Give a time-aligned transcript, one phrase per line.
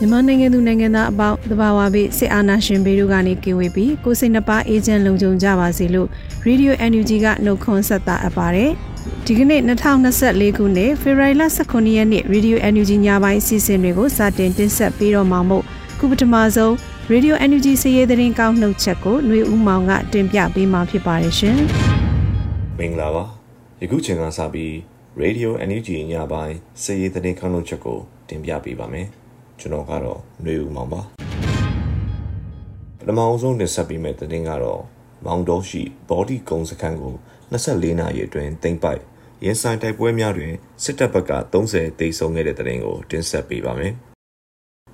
[0.00, 6.08] မြန်မာနိုင်ငံသူနိုင်ငံသားအပေါင်းတဘာဝဘေးစစ်အာဏာရှင်ဘေးတို့ကနေကင်းဝေးပြီးကိုစိတ်နှပါအေဂျင့်လုံခြုံကြပါစေလို့
[6.48, 8.70] Radio NUG ကနှုတ်ခွန်းဆက်တာအပ်ပါတယ်။
[9.26, 15.64] ဒီကနေ့2024ခုနှစ်ဖေဖော်ဝါရီလ18ရက်နေ့ Radio NUG ညပိုင်းအစီအစဉ်တွေကိုစတင်တင်ဆက်ပေးတော့မှာမို့
[15.98, 16.72] ခုပထမဆုံး
[17.12, 21.58] Radio NUG စည်ရေးသတင်းကောင်းနှုတ်ချက်ကိုຫນွေဦးမောင်ကတင်ပြပေးမှာဖြစ်ပါတယ်ရှင်။
[22.78, 23.24] မင်္ဂလာပါ။
[23.82, 29.06] ယခုချိန်ကစပြီး Radio NUG ညပိုင်းစည်ရေးသတင်းကောင်းနှုတ်ချက်ကိုတင်ပြပေးပါမယ်။
[29.58, 31.00] ကျွန်တော်ကတော့ຫນွေဦးမောင်ပါ
[32.98, 34.82] ပထမအဆုံးတင်ဆက်ပေးမယ့်သတင်းကတော့
[35.26, 37.14] မောင်တော်ရှိဘော်ဒီကုံစခန်းကို
[37.52, 39.02] 24နာရီအတွင်းတင်ပိုက်
[39.44, 40.52] ရင်ဆိုင်တိုက်ပွဲများတွင်
[40.82, 43.92] စစ်တပ်ဘက်က30တိတ်ဆုံးခဲ့တဲ့သတင်းကိုတင်ဆက်ပေးပါမယ်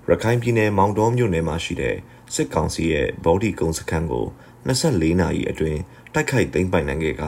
[0.09, 1.97] ရခိုင်ပြည်နယ်မောင်တော်မြို့နယ်မှာရှိတဲ့
[2.35, 4.27] စစ်ကောင်စီရဲ့ဘော်ဒီကုံစခန်းကို
[4.67, 5.81] 24နာရီအတွင်း
[6.15, 7.25] တိုက်ခိုက်သိမ်းပိုက်နိုင်ခဲ့က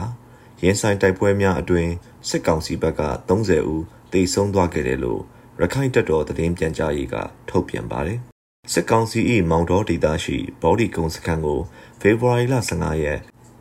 [0.63, 1.91] ရင်ဆိုင်တိုက်ပွဲများအတွင်း
[2.29, 5.21] စစ်ကောင်စီဘက်က30ဦးတိတ်ဆုံးသွားခဲ့တယ်လို့
[5.61, 7.15] ရခိုင်တပ်တော်သတင်းပြန်ကြားရေးက
[7.49, 8.19] ထုတ်ပြန်ပါတယ်။
[8.73, 11.59] စစ်ကောင်စီ၏မောင်တော်ဒေသရှိဘော်ဒီကုံစခန်းကို
[12.01, 13.19] ဖေဖော်ဝါရီလ15ရက်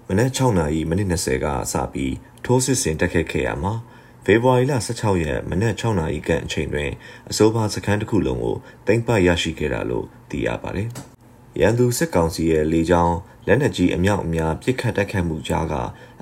[0.08, 3.74] မနက်6နာရီမိနစ်20ကစပြီးထိုးစစ်ဆင်တက်ခဲ့ခဲ့ရမှာ
[4.24, 6.90] ဖေဖော်ဝါရီလ16ရက်မနက်6နာရီခန့်အချိန်တွင်
[7.30, 8.56] အဆိုပါစခန်းတစ်ခုလုံးကို
[8.86, 10.88] တင်ပရရှိခဲ့တာလို့သိရပါတယ်။
[11.60, 13.16] ရန်သူစစ်ကောင်စီရဲ့လေကြောင်း
[13.46, 15.74] လက်နက်ကြီးအမြောက်အများပစ်ခတ်တိုက်ခတ်မှုကြားက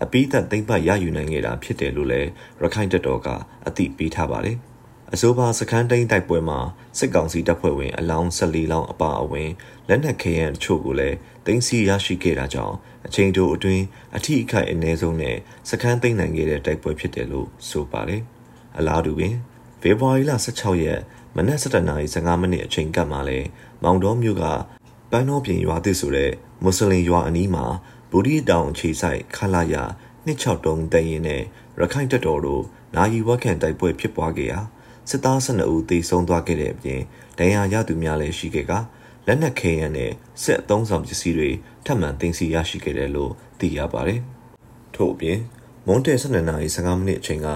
[0.04, 2.28] အပိသက်သိမ့်ပတ်ရယူနိုင်ခဲ့တာဖြစ်တယ်လို့လည်း
[2.62, 3.28] ရခိုင်တပ်တော်က
[3.66, 4.56] အသိပေးထားပါတယ်။
[5.14, 6.58] အဆိုပါစခန်းတိန်တိုက်ပွဲမှာ
[6.98, 9.50] စစ်ကောင်စီတပ်ဖွဲ့ဝင်အလောင်း14လောင်းအပါအဝင်
[9.88, 11.16] လက်နက်ခဲယမ်းတချို့ကိုလည်း
[11.46, 12.76] သိမ်းဆည်းရရှိခဲ့တာကြောင့်
[13.06, 13.84] အချိန်တိုအတွင်း
[14.16, 15.36] အထိအခိုက်အနည်းဆုံးနဲ့
[15.70, 18.22] စခန်းသိမ်းနိုင်ခဲ့တဲ့တိုက်ပွဲဖြစ်တယ်လို့ဆိုပါတယ်။
[18.78, 19.34] အလားတူပင်
[19.80, 21.00] ဖေဖော်ဝါရီလ16ရက်
[21.36, 23.38] မနက်7:15မိနစ်အချိန်ကပ်မှာလဲ
[23.82, 24.44] မောင်တော်မြို့က
[25.10, 26.30] ပန်းတော်ပြင်ရွာသစ်ဆိုတဲ့
[26.62, 27.64] မွတ်စလင်ရွာအနီးမှာ
[28.16, 29.76] ဘူဒီတောင်ခြေဆိုင်ခလာရ
[30.26, 31.42] 263တရင်နဲ့
[31.80, 32.62] ရခိုင်တပ်တော်တို့
[32.96, 34.60] နာယီဝက်ခန့်တိုက်ပွဲဖြစ်ပွားခဲ့ရာ
[35.08, 37.00] စစ်သား12ဦးသေဆုံးသွားခဲ့တဲ့အပြင်
[37.38, 38.72] ဒဏ်ရာရသူများလည်းရှိခဲ့က
[39.26, 41.50] လက်နက်ခဲယမ်းနဲ့စစ်အုံဆောင်ပစ္စည်းတွေ
[41.84, 44.20] ထပ်မံတင်စီရရှိခဲ့တယ်လို့သိရပါတယ်။
[44.94, 45.38] ထို့အပြင်
[45.86, 47.48] မွန်တဲ12နာရီ15မိနစ်အချိန်က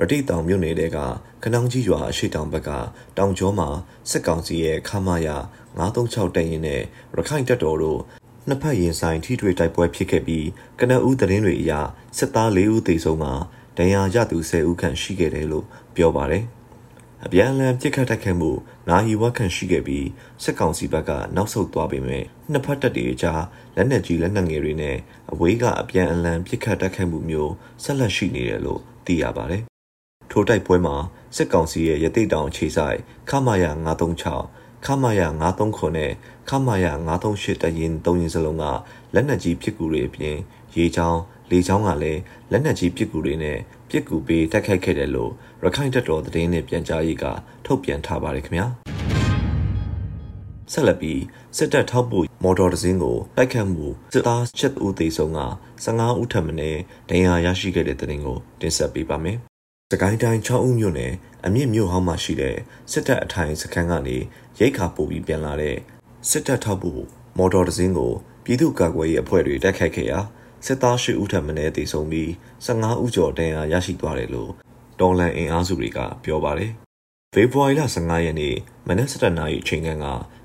[0.00, 0.98] ရတိတောင်မြို့နယ်တဲက
[1.42, 2.70] ခနောင်ကြီးရွာအရှိတောင်ဘက်က
[3.18, 3.68] တောင်ကျောမှာ
[4.10, 5.36] စစ်ကောင်စီရဲ့ခမာယာ
[5.78, 6.82] 936တပ်ရင်းနဲ့
[7.16, 8.00] ရခိုင်တပ်တော်တို့
[8.48, 10.46] နှစ်ဖက်ရင်ဆိုင်ထိတွေ့တိုက်ပွဲဖြစ်ခဲ့ပြီး
[10.80, 11.72] ကနအူးသတင်းတွေအရ
[12.18, 13.32] စစ်သား၄ဦးသေဆုံးမှာ
[13.78, 15.66] ဒဏ်ရာရသူ10ဦးခန့်ရှိခဲ့တယ်လို့
[15.96, 16.44] ပြောပါတယ်။
[17.24, 18.50] အပြန်အလှန်ပြစ်ခတ်တိုက်ခိုက်မှု
[18.88, 20.08] နာယီဝက်ခန့်ရှိခဲ့ပြီး
[20.42, 23.42] စစ်ကောင်စီဘက်ကနောက်ဆုတ်သွားပေမဲ့နှစ်ဖက်တပ်တွေကြား
[23.76, 24.96] လက်နက်ကြီးလက်နက်ငယ်တွေနဲ့
[25.32, 29.62] အဝေးကအပြန်အလှန်ပြစ်ခတ်တိုက်ခိုက်မှုမျိုးဆက်လက်ရှိနေတယ်လို့သိရပါတယ်။
[30.30, 30.96] ထိုတိုက်ပွဲမှာ
[31.36, 32.98] စစ်ကောင်စီရဲ့ရတိတောင်ခြေဆိုင်
[33.30, 36.10] ခမာယာ936 ခမာယာ939နဲ့
[36.48, 38.64] ခမာယာ938တရင်3ရင်စလုံးက
[39.14, 40.36] လက်နက်ကြီးပစ်ကူတွေအပြင်
[40.76, 43.58] ရေချောင်းလေချောင်းကလည်းလက်နက်ကြီးပစ်ကူတွေနဲ့
[43.88, 47.24] ပစ်ကူပေးတိုက်ခိုက်ခဲ့တယ်လို့ရခိုင်တပ်တော်သတင်းနဲ့ပြန်ကြားရေးက
[47.64, 48.66] ထုတ်ပြန်ထားပါတယ်ခင်ဗျာ
[50.72, 51.20] ဆက်လက်ပြီး
[51.56, 55.40] စစ်တပ်ထောက်ပို့မော်တော်တစ်စင်းကိုတိုက်ခတ်မှုစစ်သားချက်ဦးသေးဆုံးက
[55.84, 56.62] 15ဦးထပ်မံဒ
[57.16, 59.53] ဏ်ရာရရှိခဲ့တဲ့တဲ့ကိုတင်ဆက်ပေးပါမယ်။စ
[60.02, 61.12] ကိုင်းတိုင်း6ဦးမြို့နယ်
[61.46, 62.56] အမြင့်မြို့ဟောင်းမှာရှိတဲ့
[62.92, 64.16] စစ်တပ်အထိုင်စခန်းကနေ
[64.58, 65.76] ရိတ်ခါပို့ပြီးပြန်လာတဲ့
[66.30, 67.02] စစ်တပ်ထောက်ပို့
[67.38, 68.12] မော်တော်တစ်စင်းကို
[68.44, 70.18] ပြည်သူ့ကာကွယ်ရေးအဖွဲ့တွေတိုက်ခိုက်ခဲ့ရာ
[70.66, 72.28] စစ်သားရှိဦးထပ်မံတေဆုံးပြီး
[72.66, 74.50] 15ဦးကျော်ဒဏ်ရာရရှိသွားတယ်လို့
[75.00, 76.72] တော်လန်အင်အားစုတွေကပြောပါတယ်။
[77.36, 78.54] ဖေဖော်ဝါရီလ15ရက်နေ့
[78.88, 79.88] မနက်7:00နာရီအချိန်က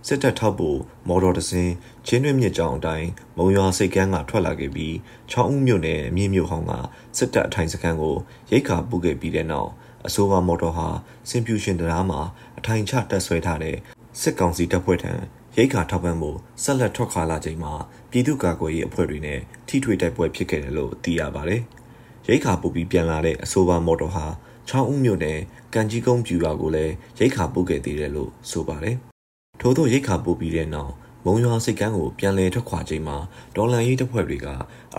[0.07, 1.73] စစ်တပ်ထောက်ဖို့မော်တော်တစင်း
[2.07, 4.93] ချင်းတွင်းမြစ်ကြောင်အတိုင်းမုံရွာစိတ်ကမ်းကထွက်လာခဲ့ပြီး
[5.31, 6.73] 6ဦးမြို့နယ်အမြင့်မြို့ဟောင်းက
[7.17, 8.15] စစ်တပ်အထိုင်စခန်းကို
[8.51, 9.69] ရိတ်ခါပူခဲ့ပြီးတဲ့နောက်
[10.07, 10.87] အဆိုပါမော်တော်ဟာ
[11.29, 12.21] စင်ပြူရှင်တရားမှာ
[12.59, 13.77] အထိုင်ချတက်ဆွဲထားတဲ့
[14.21, 15.13] စစ်ကောင်စီတပ်ဖွဲ့ထံ
[15.57, 16.31] ရိတ်ခါထောက်ပံ့မှု
[16.63, 17.73] ဆက်လက်ထွက်ခွာလာချိန်မှာ
[18.11, 21.61] ပြည်သူ့ကာကွယ်ရေးအဖွဲ့တွေနဲ့ထိထွေတိုက်ပွဲဖြစ်ခဲ့တယ်လို့သိရပါတယ်။
[22.27, 24.25] ရိတ်ခါပူပြီးပြန်လာတဲ့အဆိုပါမော်တော်ဟာ
[24.69, 25.39] ချောင်းဦးမြို့နယ်
[25.73, 28.95] ကံကြီးကုန်းပြူရွာကိုလည်းရိတ်ခါပို့ခဲ့သေးတယ်လို့ဆိုပါတယ်။
[29.61, 30.93] ထို့သောရိတ်ခါပို့ပြီးတဲ့နောက်
[31.25, 33.17] မုံရွာစိတ်ကမ်းကိုပြန်လည်ထွက်ခွာချိန်မှာ
[33.55, 34.47] ဒေါ်လန်ရေးတပ်ဖွဲ့တွေက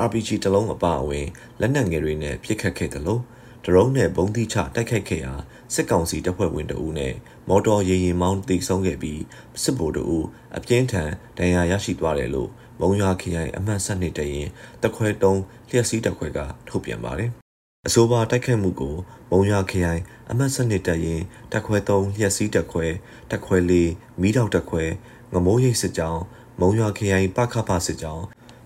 [0.04, 1.26] RPG တလုံးအပါအဝင်
[1.60, 3.22] လက်နက်ငယ်တွေနဲ့ပစ်ခတ်ခဲ့တယ်လို့
[3.64, 5.32] ဒရုန်းနဲ့ဘုံတိချတိုက်ခိုက်ခဲ့ရာ
[5.74, 7.14] စစ်ကောင်စီတပ်ဖွဲ့ဝင်တအူးနဲ့
[7.48, 9.22] မော်တော်ရေရင်မောင်းတိတ်ဆုံးခဲ့ပြီး
[9.62, 10.26] စစ်ဗိုလ်တအူး
[10.56, 12.50] အပြင်းထန်ဒဏ်ရာရရှိသွားတယ်လို့
[12.80, 14.48] မုံရွာခရိုင်အမှတ်7နှစ်တရင်
[14.82, 15.36] တခွဲ3
[15.68, 16.38] လျှက်စီးတခွဲက
[16.68, 17.32] ထုတ်ပြန်ပါတယ်။
[17.88, 18.96] အဆိုပါတိုက်ခိုက်မှုကို
[19.30, 21.22] မုံရွာခရိုင်အမှတ်7နှစ်တရင်
[21.52, 22.86] တခွဲ3လျှက်စီးတခွဲ
[23.30, 24.84] တခွဲ4မီးတောက်တခွဲ
[25.32, 26.22] ငမိုးရိပ်စစ်ကြောင်း
[26.60, 28.24] မုံရွာခရိုင်ပခဖစစ်ကြောင်း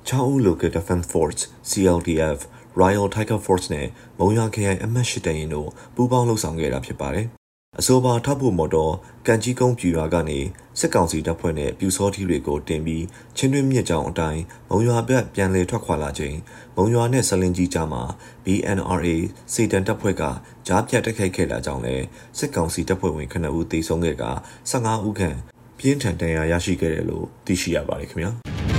[0.09, 2.39] ချောင်းဦး Local Defense Force CLDF
[2.81, 3.89] Royal Tiger Force နဲ့
[4.19, 7.27] မုံရွာခရိုင်အမှတ်၈တရင်တို့ပူးပေါင်းလှုပ်ဆောင်ခဲ့တာဖြစ်ပါတယ်။
[7.81, 8.95] အဆိုပါထောက်ဖို့မော်တော်
[9.27, 10.39] ကန်ကြီးကုန်းပြူရွာကနေ
[10.79, 13.05] စစ်ကောင်စီတပ်ဖွဲ့နဲ့ပြူစောထီတွေကိုတင်ပြီး
[13.37, 16.37] ချင်းတွင်းမြစ်ကြောင်အတိုင်းမုံရွာဘက်ပြန်လည်ထွက်ခွာလာချိန်
[16.77, 18.03] မုံရွာနဲ့ဆလင်ကြီးကြားမှာ
[18.45, 19.09] BNRA
[19.53, 20.23] စေတံတပ်ဖွဲ့က
[20.67, 22.05] ကြားပြတ်တိုက်ခိုက်ခဲ့တာကြောင့်လည်း
[22.39, 24.25] စစ်ကောင်စီတပ်ဖွဲ့ဝင်9ဦးသေဆုံးခဲ့က
[24.71, 25.37] 15ဦးခန့်
[25.79, 28.33] ပြင်းထန်ဒဏ်ရာရရှိခဲ့တယ်လို့သိရှိရပါတယ်ခင်ဗျာ။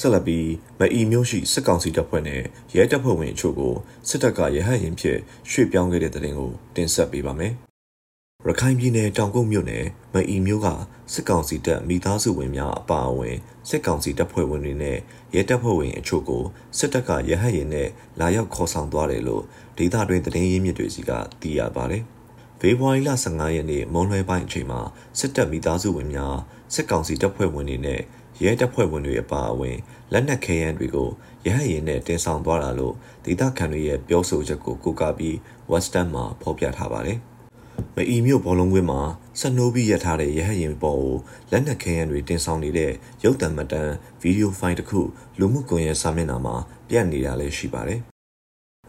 [0.00, 0.48] ဆက်လက်ပြီး
[0.80, 2.42] မအီမျိုးရှိစစ်ကောင်စီတပ်ဖွဲ့နဲ့
[2.74, 3.74] ရဲတပ်ဖွဲ့ဝင်အချို့ကို
[4.08, 5.20] စစ်တပ်ကရဟတ်ရင်ဖြင့်
[5.50, 7.52] ရွှေ့ပြောင်းခဲ့တဲ့တဲ့တင်ကိုတင်ဆက်ပေးပါမယ်။
[8.46, 10.68] ရခိုင်ပြည်နယ်တောင်ကုတ်မြို့နယ်မအီမျိုးက
[11.12, 13.36] စစ်ကောင်စီတပ်မိသားစုဝင်များအပါအဝင်
[13.68, 14.98] စစ်ကောင်စီတပ်ဖွဲ့ဝင်တွေနဲ့
[15.34, 16.44] ရဲတပ်ဖွဲ့ဝင်အချို့ကို
[16.78, 17.88] စစ်တပ်ကရဟတ်ရင်နဲ့
[18.20, 19.42] လာရောက်ခေါ်ဆောင်သွားတယ်လို့
[19.78, 21.10] ဒေသတွင်းသတင်းရင်းမြစ်တွေစီက
[21.40, 22.02] သိရပါတယ်။
[22.60, 24.80] ဖေဖော်ဝါရီလ15ရက်နေ့မွန်းလွဲပိုင်းအချိန်မှာ
[25.18, 26.36] စစ်တပ်မိသားစုဝင်များ
[26.74, 28.00] စစ်ကောင်စီတပ်ဖွဲ့ဝင်တွေနဲ့
[28.42, 29.76] ရဲတပ်ဖွဲ့ဝင်တွေအပါအဝင်
[30.12, 31.08] လက်နက်ခဲယမ်းတွေကို
[31.46, 32.94] ရဟတ်ရင်နဲ့တင်ဆောင်သွားတာလို့
[33.24, 35.34] ဒေသခံတွေရဲ့ပြောဆိုချက်ကိုကိုးကားပြီး
[35.70, 37.18] Western မှာဖော်ပြထားပါတယ်။
[37.96, 39.00] မအီမြို့ဘောလုံးကွင်းမှာ
[39.40, 41.16] စနိုးပြီးရထားတဲ့ရဟတ်ရင်ပေါ်ကို
[41.50, 42.92] လက်နက်ခဲယမ်းတွေတင်ဆောင်နေတဲ့
[43.24, 45.00] ရုပ်သံမှတ်တမ်းဗီဒီယိုဖိုင်တစ်ခု
[45.38, 46.56] လူမှုကွန်ရက်စာမျက်နှာမှာ
[46.88, 48.00] ပြန့်နေတာလည်းရှိပါတယ်။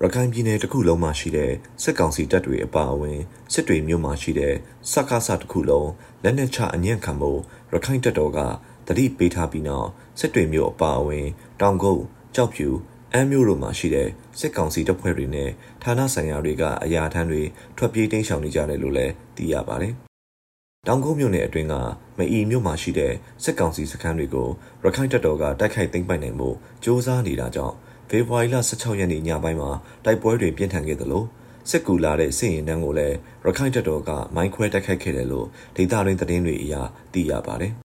[0.02, 1.52] ရခိုင်ပြည်နယ်တစ်ခုလုံးမှာရှိတဲ့
[1.84, 3.20] စစ်ကောင်စီတပ်တွေအပါအဝင်
[3.54, 4.54] စစ်တွေမြို့မှာရှိတဲ့
[4.92, 5.90] စက္ကစတစ်ခုလုံး
[6.24, 7.32] လက်နက်ချအညံ့ခံမှု
[7.74, 8.40] ရခိုင်တပ်တော်က
[8.88, 9.88] တတိပေးထားပြီးနောက်
[10.20, 11.28] စစ်တွေမျိုးအပါအဝင်
[11.62, 12.04] တောင်ကုန်း
[12.36, 12.68] ကြောက်ဖြူ
[13.14, 14.10] အမ်းမျိုးတို့မှာရှိတဲ့
[14.40, 15.50] စစ်ကောင်စီတပ်ဖွဲ့တွေနဲ့
[15.84, 17.42] ဌာနဆိုင်ရာတွေကအရာထမ်းတွေ
[17.78, 19.94] ထွက်ပြေးတိမ်းရှောင်နေကြတယ်လို့လည်းသိရပါတယ်။
[20.88, 21.74] တောင်ကုန်းမြို့နယ်အတွင်းက
[22.18, 24.50] မအီမြို့မှာရှိတဲ့စစ်ကောင်စီစခန်းတွေကို
[24.84, 26.54] ရခိုင်တပ်တော်ကတိုက်ခိုက်သိမ်းပိုက်နိုင်မှုစ
[26.84, 27.76] 조사နေတာကြောင့်
[28.10, 29.72] ဖေဖော်ဝါရီလ16ရက်နေ့ညပိုင်းမှာ
[30.06, 31.24] တိုက်ပွဲတွေပြင်းထန်ခဲ့သလို
[31.70, 36.76] စစ်ကူလာတဲ့စစ်ရင်တန်းကိုလည်းရခိုင်တပ်တော်ကမိုင်းခွဲတိုက်ခိုက်ခဲ့တယ်လို့ဒေသတွင်းသတင်းတွေအရ
[37.14, 37.85] သိရပါတယ်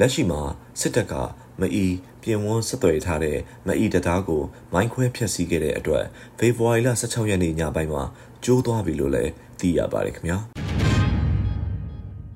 [0.00, 0.40] လက်ရှိမှာ
[0.80, 1.14] စစ်တပ်က
[1.60, 1.86] မအီ
[2.22, 4.42] ပြင်ဝန်းဆက်သွယ်ထားတဲ့မအီတံတားကို
[4.72, 6.04] မိုင်းခွဲဖျက်ဆီးခဲ့တဲ့အတွက်
[6.38, 8.02] ဖေဖော်ဝါရီလ16ရက်နေ့ညပိုင်းမှာ
[8.44, 10.38] ကျိုးသွားပြီလို့လည်းသိရပါတယ်ခင်ဗျာ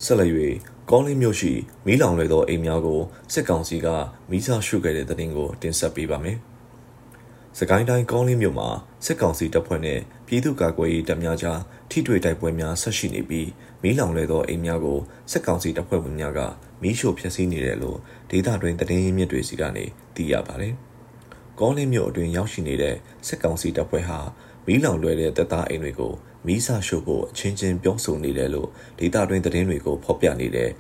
[0.05, 0.31] ဆက်လက်၍
[0.91, 1.53] ကောင်းလင်းမြို့ရှိ
[1.87, 3.01] မီးလောင်လွယ်သောအိမ်များကို
[3.33, 3.87] စစ်ကောင်စီက
[4.31, 6.39] မီးစာရှုခဲ့တဲ့တဲ့တင်ကိုတင်ဆက်ပေးပါမယ်။
[7.59, 8.69] စကိုင်းတိုင်းကောင်းလင်းမြို့မှာ
[9.07, 11.61] စစ်ကောင်စီတပ်ဖွဲ့နဲ့ပြည်သူ့ကာကွယ်ရေးတပ်များကြား
[11.91, 13.49] ထိတွေ့တိုက်ပွဲများဆက်ရှိနေပြီး
[13.83, 14.99] မီးလောင်လွယ်သောအိမ်များကို
[15.33, 16.41] စစ်ကောင်စီတပ်ဖွဲ့ဝင်များက
[16.83, 17.99] မီးရှို့ဖျက်ဆီးနေတယ်လို့
[18.31, 19.85] ဒေသတွင်းသတင်းရင်းမြစ်တွေစီကနေ
[20.17, 20.75] သိရပါတယ်။
[21.61, 22.97] ကောလင်းမြို့အတွင်းရောက်ရှိနေတဲ့
[23.27, 24.19] စစ်ကောင်စီတပ်ဖွဲ့ဟာ
[24.67, 26.13] မီးလောင်လွယ်တဲ့တပ်သားအိမ်တွေကို
[26.47, 28.69] မီးစာရှို့ဖို့အချင်းချင်းပြောဆိုနေတယ်လို့
[28.99, 30.71] ဒေသတွင်းသတင်းတွေကိုဖော်ပြနေတဲ့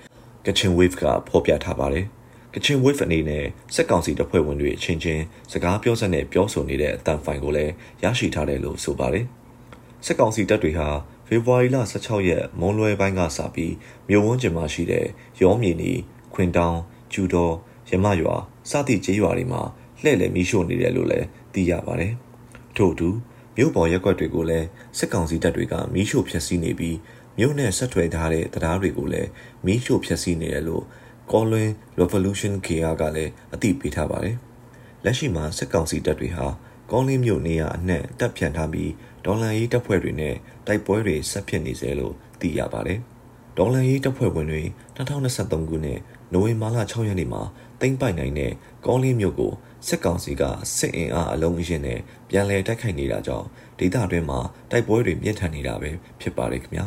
[0.44, 2.06] Kitchen Wave ကဖော်ပြထားပါတယ်။
[2.52, 3.44] Kitchen Wave အနေနဲ့
[3.74, 5.22] စစ်ကောင်စီတပ်ဖွဲ့ဝင်တွေအချင်းချင်း
[5.52, 7.72] စကားပြောစက်နဲ့ပြောဆိုနေတဲ့အတန်ဖိုင်ကိုလည်း
[8.02, 9.26] ရရှိထားတယ်လို့ဆိုပါတယ်။
[10.06, 10.88] စစ်ကောင်စီတပ်တွေဟာ
[11.32, 13.74] ဖေဖော်ဝါရီလ16ရက်မွန်းလွဲပိုင်းကစပြီး
[14.08, 15.06] မြို့ဝန်းကျင်မှာရှိတဲ့
[15.40, 15.92] ရောမြေနီ
[16.34, 16.76] ခွင်တောင်
[17.12, 17.54] ကျူတော်
[17.90, 18.36] ရမရွာ
[18.70, 19.62] စသည့်ကျေးရွာတွေမှာ
[20.02, 22.12] လှည့်လည်မီးရှို့နေတယ်လို့လည်းသိရပါတယ်။
[22.76, 23.08] ထို့အတူ
[23.56, 24.66] မြို့ပေါ်ရက်ွက်တွေကိုလည်း
[24.98, 26.96] စစ်ကောင်စီတပ်တွေကမီးရှို့ဖျက်ဆီးနေပြီး
[27.38, 29.28] မြို့နဲ့ဆက်ထွယ်ထားတဲ့တရားတွေကိုလည်း
[29.66, 30.84] မီးရှို့ဖျက်ဆီးနေတယ်လို့
[31.30, 31.68] Colin
[32.00, 34.36] Revolution KR ကလည်းအသိပေးထားပါတယ်။
[35.04, 36.46] လက်ရှိမှာစစ်ကောင်စီတပ်တွေဟာ
[36.90, 38.90] ကောင်းလင်းမြို့နေရာအနှံ့တပ်ဖြန့်ထားပြီး
[39.24, 40.34] ဒေါ်လာရေးတပ်ဖွဲ့တွေနဲ့
[40.66, 42.98] တိုက်ပွဲတွေဆက်ဖြစ်နေစေလို့သိရပါတယ်။
[43.58, 44.62] ဒေါ်လာရေးတပ်ဖွဲ့ဝင်တွေ
[44.96, 46.00] 2023ခုနှစ်
[46.32, 47.42] နိုဝင်ဘာလ6ရက်နေ့မှာ
[47.80, 48.52] တိမ့်ပိုက်နိုင်တဲ့
[48.86, 49.52] ကောင်းလင်းမြို့ကို
[49.88, 50.42] စစ်ကောင်စီက
[50.76, 53.46] စစ်အင်အားအလုံးအင်းနဲ့ပြန်လည်တိုက်ခိုက်နေတာကြောင့်
[53.78, 56.86] ဒေသတွင်းမှာတိုက်ပွဲတွေပြင်းထန်နေတာပဲဖြစ်ပါတယ်ခင်ဗျာ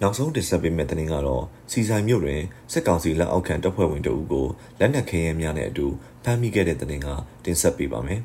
[0.00, 2.40] နောက်ဆုံးတင်ဆက်ပေးမယ့်သတင်းကတော့စီဆိုင်မြို့တွင်
[2.72, 4.46] စစ်ကောင်စီလက်အောက်ခံတပ်ဖွဲ့ဝင်တို့ကို
[4.80, 5.86] လက်နက်ခဲယမ်းများနဲ့အတူ
[6.24, 7.08] ဖမ်းမိခဲ့တဲ့သတင်းက
[7.44, 8.20] တင်ဆက်ပေးပါမယ်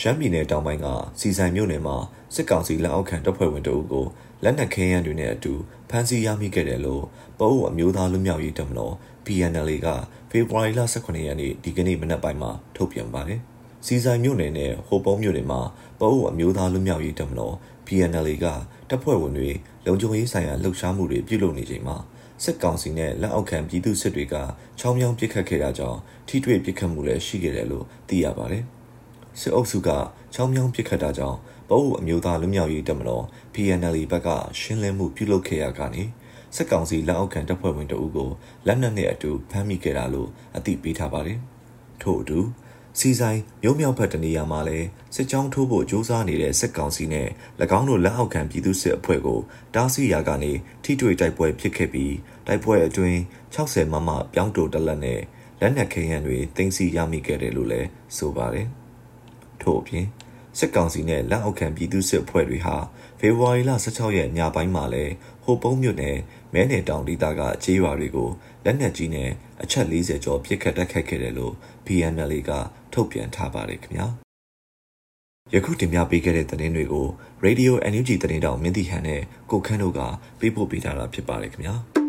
[0.00, 0.86] ရှမ်းပြည်နယ်တောင်ပိုင်းက
[1.20, 1.96] စီဆိုင်မြို့နယ်မှာ
[2.34, 4.06] စစ်ကောင်စီလက်အောက်ခံတပ်ဖွဲ့ဝင်တို့ကို
[4.44, 5.52] လက်နက်ခဲယမ်းတွေနဲ့အတူ
[5.90, 7.04] ဖမ်းဆီးရမိခဲ့တယ်လို့
[7.38, 8.94] ပိုးအမျိုးသားလူမျိုးရေးတပ်မတော်
[9.26, 9.88] PNL က
[10.30, 13.40] ဖေဖော်ဝါရီလ18ရက်နေ့ဒီကနေ့မနက်ပိုင်းမှာထုတ်ပြန်ပါတယ်။
[13.86, 15.60] စီဆိုင်မြို့နယ်နဲ့ဟိုပုံးမြို့နယ်မှာ
[16.00, 17.54] ပိုးအမျိုးသားလူမျိုးရေးတပ်မတော်
[17.86, 18.46] PNL က
[18.90, 19.50] တပ်ဖွဲ့ဝင်တွေ
[19.86, 21.96] လုံခြုံရေးဆိုင်ရာလှုပ်ရှားမှုတွေပြုလုပ်နေချိန်မှာ
[22.44, 24.34] စစ်ကောင်စီနဲ့လက်အောက်ခံပြည်သူစစ်တွေက
[24.78, 25.98] ချောင်းမြောင်းပစ်ခတ်ခဲ့တာကြောင့်
[26.28, 28.64] ထိတွေ့ပစ်ခတ်မှုလည်းရှိခဲ့တယ်လို့သိရပါတယ်။
[29.40, 29.90] စစ်အုပ်စုက
[30.34, 31.38] ချောင်းမြောင်းပစ်ခတ်တာကြောင့်
[31.68, 33.24] ပအုပ်အမျိုးသားလူမျိုးရေးတပ်မတော်
[33.54, 34.28] PNL ဘက်က
[34.60, 36.02] ရှင်းလင်းမှုပြုလုပ်ခဲ့ရကနေ
[36.56, 38.30] စစ်ကောင်စီလက်အောက်ခံတပ်ဖွဲ့ဝင်တအုပ်ကို
[38.66, 41.38] လက်နက်နဲ့အတူဖမ်းမိခဲ့တာလို့အသိပေးထားပါတယ်။
[42.02, 42.40] ထို့အတူ
[42.98, 47.28] စီဆိုင်မြို့မြောက်ဘက်တနေရာမှာလည်းစစ်ကြောင်းထိုးဖို့ကြိုးစားနေတဲ့စစ်ကောင်စီနဲ့၎
[47.78, 49.40] င်းတို့လက်အောက်ခံပြည်သူစစ်အဖွဲ့ကို
[49.74, 50.52] တားဆီးရာကနေ
[50.84, 52.14] ထိတွေ့တိုက်ပွဲဖြစ်ခဲ့ပြီး
[52.46, 53.18] တိုက်ပွဲအတွင်း
[53.54, 55.20] 60မမပြောင်းတိုတလက်နဲ့
[55.60, 58.68] လက်နက်ခဲယမ်းတွေတင်စီရမိခဲ့တယ်လို့လည်းဆိုပါတယ်။
[59.64, 60.06] ထို့အပြင်
[60.58, 62.76] စစ်ကောင်စီနဲ့လက်အောက်ခံပြည်သူစစ်အဖွဲ့တွေဟာ
[63.20, 65.04] ဖေဖော်ဝါရီလ16ရက်ညပိုင်းမှာလဲ
[65.44, 66.16] ဟိုပုံးမြို့နယ်
[66.54, 68.28] မဲနယ်တောင်ဒေသကခြေရွာတွေကို
[68.64, 69.30] လက်နက်ကြီးနဲ့
[69.62, 71.54] အချက်40ကျော်ပစ်ခတ်တိုက်ခိုက်ခဲ့တယ်လို့
[71.86, 72.50] PNL က
[72.92, 74.06] ထုတ်ပြန်ထားပါတယ်ခင်ဗျာ
[75.52, 77.06] ယခုတင်ပြပေးခဲ့တဲ့သတင်းတွေကို
[77.44, 80.00] Radio NUG သတင်းတောင်မင်းတီဟန်နဲ့ကိုခန်းတို့က
[80.40, 82.03] ပေးပို့ပေးထားတာဖြစ်ပါတယ်ခင်ဗျာ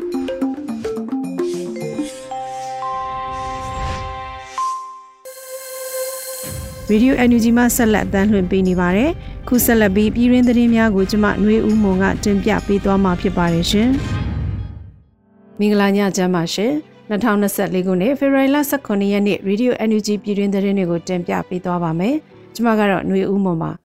[6.90, 9.10] ရေဒီယို NUG မှဆက်လက်အသံလွှင့်ပေးနေပါတယ်။
[9.48, 13.88] ခုဆက်လက်ပြီးပြည်ရင်းသတင်းများကိုကျမຫນွေဦးမုံကတင်ပြပေးသွားမှာဖြစ်ပါတယ်ရှင်။
[15.58, 16.72] မင်္ဂလာညချမ်းပါရှင်။
[17.10, 22.14] 2024ခုနှစ်ဖေဖော်ဝါရီလ18ရက်နေ့ရေဒီယို NUG ပြည်တွင်းသတင်းတွေကိုတင်ပြပေးသွားပါမယ်။
[22.54, 23.70] ကျွန်မကတော့ຫນွေဦးမွန်ပါ။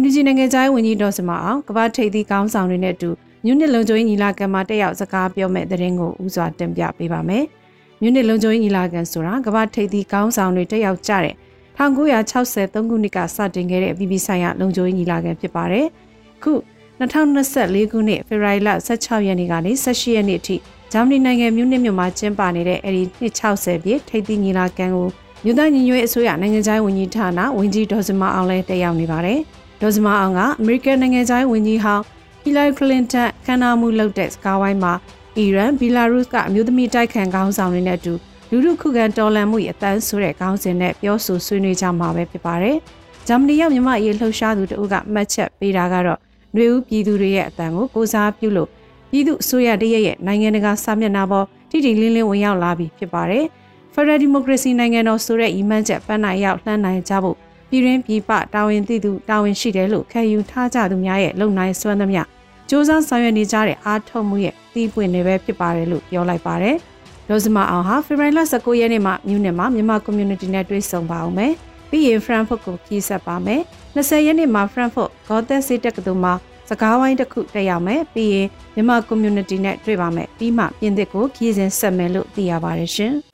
[0.00, 3.10] NUG နိုင်ငံသားဝန်ကြီးဒေါ်စမအောင်ကမ္ဘာထိပ်သီးကောင်းဆောင်တွေနဲ့အတူ
[3.44, 7.44] ညွနစ်လုံချိုးညီလာခံမှာတက်ရောက်စကားပြောမဲ့သတင်းကိုဥစွာတင်ပြပေးပါမယ်။
[8.03, 11.35] မြစ်နစ်လုံခြုံရေးညီလာခံဆိုတာကမ္ဘာထိပ်သီးကောင်းဆောင်တွေတက်ရောက်ကြတဲ့
[11.77, 15.85] 1963ခုနှစ်ကစတင်ခဲ့တဲ့အပြည်ပြည်ဆိုင်ရာလုံခြုံရေးညီလာခံဖြစ်ပါတယ်။
[16.43, 16.53] ခု
[16.99, 20.55] 2024ခုနှစ်ဖေဖော်ဝါရီလ16ရက်နေ့ကနေ18ရက်နေ့အထိ
[20.91, 25.07] ဂျာမနီနိုင်ငံမြူးနစ်မြို့မှာကျင်းပနေတဲ့အဲဒီနှစ်60ပြည့်ထိပ်သီးညီလာခံကို
[25.43, 29.39] မြို့သားညီညွတ်ရေးအစိုးရနိုင်ငံခြားရေးဝန်ကြီးဌာနဝန်ကြီးဒေါ်စမအောင်လည်းတက်ရောက်နေပါတယ်။
[29.81, 32.03] ဒေါ်စမအောင်ကအမေရိကန်နိုင်ငံခြားရေးဝန်ကြီးဟောင်း
[32.43, 34.93] ဟီလာရီကလင်တန်ခန္ဓာမှုလုပ်တဲ့စကားဝိုင်းမှာ
[35.39, 38.13] အီရန်ဘီလာရုစ်ကအမျိုးသမီးတိုက်ခိုက်ခေါင်းဆောင်တွေနဲ့အတူ
[38.49, 42.77] လူလူခုခံတော်လှန်မှု၏အတန်းဆိုတဲ့ခေါင်းစဉ်နဲ့ပြောဆိုဆွေးနွေးကြမှာပဲဖြစ်ပါတယ်။
[43.27, 46.19] ဂျာမနီရောက်မြန်မာရေးလှုပ်ရှားသူတို့ကမှတ်ချက်ပေးတာကတော့
[46.53, 48.69] ຫນွေဦးပြည်သူတွေရဲ့အတန်းကိုကိုစားပြုလို့
[49.11, 53.45] ပြည်သူအစိုးရတရက်ရဲ့နိုင်ငံတကာစာမျက်နှာပေါ်တိတိလင်းလင်းဝင်ရောက်လာပြီဖြစ်ပါတယ်။
[53.93, 57.37] Federal Democracy နိုင်ငံတော်ဆိုတဲ့ဤမှန်းချက်ပန်းနိုင်ရောက်လှမ်းနိုင်ကြဖို့
[57.69, 62.21] ပြည်ရင်းပြည်ပတာဝန်သိသူတာဝန်ရှိတယ်လို့ခံယူထားကြသူများရဲ့လုံနိုင်စွမ်းသမျှ
[62.69, 66.75] စ조사ဆောင်ရွက်နေကြတဲ့အားထုတ်မှုရဲ့တီးပွင့်နေပဲဖြစ်ပါတယ်လို့ပြောလိုက်ပါတယ်။
[67.29, 71.53] ဒေါ်စမအောင်ဟာဖေဖော်ဝါရီလ19ရက်နေ့မှာမြူးနယ်မှာမြန်မာ community နဲ့တွေ့ဆုံပါအောင်မယ်။
[71.89, 73.61] ပြီးရင် Frankfurt ကိုခီးဆက်ပါမယ်။
[73.95, 76.33] 20ရက်နေ့မှာ Frankfurt Gotha City တက္ကသိုလ်မှာ
[76.69, 83.13] စကားဝိုင်းတစ်ခုတက်ရောက်မယ်။ပြီးရင်မြန်မာ community နဲ့တွေ့ပါမယ်။ပြီးမှပြင်သစ်ကိုခီးစဉ်ဆက်မယ်လို့သိရပါတယ်ရှင်။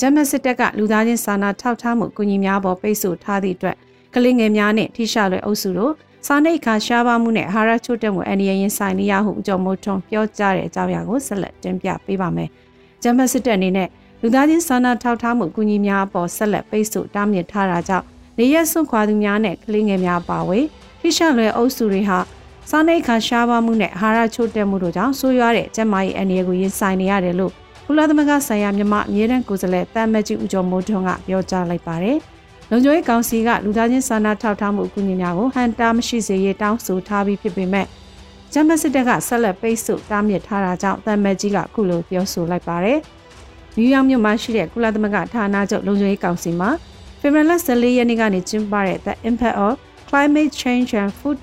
[0.00, 3.76] ဂျမစစ်တပ်ကလူသားချင်းစာနာထောက်ထားမှုအကူအညီများပေါ်ပိတ်ဆို့ထားသည့်အတွက်
[4.14, 5.92] ကလေးငယ်များနဲ့ထိရှလွယ်အုပ်စုတို့
[6.26, 12.48] စာနိတ်ခါရှားပါမှုနဲ့အာဟာရချို့တက်မှုအန္တရာယ်ရင်ဆိုင်နေရဟုအကြောင်းမို့ထွန်းပြောကြားတဲ့အကြောင်းအရာကိုဆက်လက်တင်ပြပေးပါမယ်။
[13.02, 13.88] ဂျမတ်စစ်တပ်အနေနဲ့
[14.22, 18.06] လူသားချင်းစာနာထောက်ထားမှုအကူအညီများအပေါ်ဆက်လက်ပိတ်ဆို့တားမြစ်ထားတာကြောင့်
[18.38, 20.58] နေရက်စွန့်ခွာသူများနဲ့ကလေးငယ်များပါဝေ
[21.00, 22.18] ထိရှလွယ်အုပ်စုတွေဟာ
[22.70, 27.52] စာနိတ်ခါရှားပါမှုနဲ့အာဟာရချို့တက်မှုတို့ကြောင့်ဆိုးရွားတဲ့ကျန်းမာရေးအန္တရာယ်ကိုရင်ဆိုင်နေရတယ်လို့
[27.86, 32.18] ကုလသမဂ္ဂဆိုင်ရာမြန်မာအမြဲတမ်းကိုယ်စားလှယ်တမ်မတ်ကြီးဦးကျော်မိုးထွန်းကပြောကြားလိုက်ပါတယ်။
[32.70, 37.86] လုံခြုံရေးကောင်စီကလူသားချင်းစာနာထောက်ထားမှုအကူအညီများကိုဟန်တာမရှိစေရေးတောင်းဆိုထားပြီးဖြစ်ပေမဲ့
[38.52, 42.98] ဂျမစစ်တပ်ကဆက်လက်ပိတ်ဆို့တားမြစ်ထားတာကြောင့်တမ်မတ်ကြီးကအခုလိုပြောဆိုလိုက်ပါတယ်။
[43.76, 46.70] နယူးယောက်မြို့မှာရှိတဲ့ကုလသမဂ္ဂဌာနချုပ်လုံခြုံရေးကောင်စီမှာ
[47.20, 49.74] ဖေဖော်ဝါရီလ14ရက်နေ့ကနေကျင်းပတဲ့ The Impact of
[50.08, 51.38] Climate Change and Food